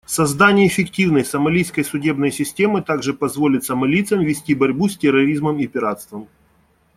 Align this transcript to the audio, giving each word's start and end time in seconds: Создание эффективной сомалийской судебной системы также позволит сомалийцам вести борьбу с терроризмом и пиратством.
Создание 0.07 0.65
эффективной 0.65 1.23
сомалийской 1.23 1.85
судебной 1.85 2.31
системы 2.31 2.81
также 2.81 3.13
позволит 3.13 3.65
сомалийцам 3.65 4.21
вести 4.21 4.55
борьбу 4.55 4.89
с 4.89 4.97
терроризмом 4.97 5.59
и 5.59 5.67
пиратством. 5.67 6.27